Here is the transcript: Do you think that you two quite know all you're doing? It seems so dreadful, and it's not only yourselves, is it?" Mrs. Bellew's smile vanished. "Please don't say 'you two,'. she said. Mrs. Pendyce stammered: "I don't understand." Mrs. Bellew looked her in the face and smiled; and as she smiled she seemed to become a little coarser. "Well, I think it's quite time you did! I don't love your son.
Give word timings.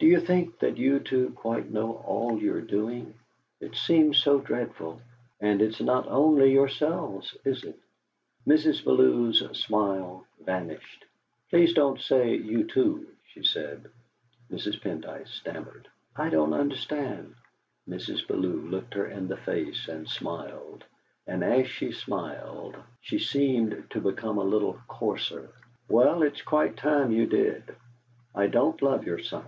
Do 0.00 0.06
you 0.06 0.18
think 0.18 0.60
that 0.60 0.78
you 0.78 1.00
two 1.00 1.28
quite 1.36 1.70
know 1.70 1.92
all 1.96 2.40
you're 2.40 2.62
doing? 2.62 3.12
It 3.60 3.76
seems 3.76 4.16
so 4.16 4.40
dreadful, 4.40 4.98
and 5.40 5.60
it's 5.60 5.78
not 5.78 6.08
only 6.08 6.50
yourselves, 6.54 7.36
is 7.44 7.64
it?" 7.64 7.78
Mrs. 8.46 8.82
Bellew's 8.82 9.44
smile 9.54 10.26
vanished. 10.42 11.04
"Please 11.50 11.74
don't 11.74 12.00
say 12.00 12.34
'you 12.34 12.64
two,'. 12.64 13.08
she 13.26 13.42
said. 13.42 13.90
Mrs. 14.50 14.80
Pendyce 14.80 15.28
stammered: 15.28 15.86
"I 16.16 16.30
don't 16.30 16.54
understand." 16.54 17.34
Mrs. 17.86 18.26
Bellew 18.26 18.70
looked 18.70 18.94
her 18.94 19.04
in 19.06 19.28
the 19.28 19.36
face 19.36 19.86
and 19.86 20.08
smiled; 20.08 20.82
and 21.26 21.44
as 21.44 21.68
she 21.68 21.92
smiled 21.92 22.74
she 23.02 23.18
seemed 23.18 23.84
to 23.90 24.00
become 24.00 24.38
a 24.38 24.44
little 24.54 24.80
coarser. 24.88 25.50
"Well, 25.90 26.20
I 26.20 26.20
think 26.20 26.32
it's 26.32 26.42
quite 26.42 26.78
time 26.78 27.12
you 27.12 27.26
did! 27.26 27.76
I 28.34 28.46
don't 28.46 28.80
love 28.80 29.04
your 29.04 29.18
son. 29.18 29.44